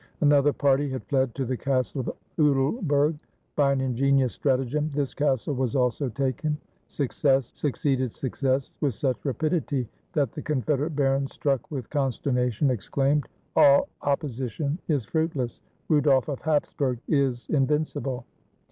[0.21, 3.19] Another party had fled to the castle of Uttleberg.
[3.55, 6.57] By an ingenious stratagem, this castle was also taken.
[6.87, 12.71] Suc cess succeeded success with such rapidity that the con federate barons, struck with consternation,
[12.71, 15.59] exclaimed,— "All opposition is fruitless.
[15.87, 18.25] Rudolf of Hapsburg is invincible."